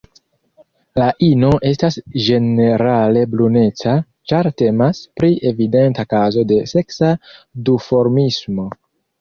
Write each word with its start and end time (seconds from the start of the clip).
La 1.01 1.09
ino 1.25 1.51
estas 1.71 1.97
ĝenerale 2.27 3.23
bruneca, 3.35 3.93
ĉar 4.31 4.49
temas 4.63 5.03
pri 5.21 5.31
evidenta 5.53 6.09
kazo 6.17 6.47
de 6.55 6.61
seksa 6.75 7.13
duformismo. 7.71 8.71